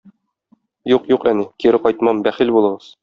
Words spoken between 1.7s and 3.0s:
кайтмам, бәхил булыгыз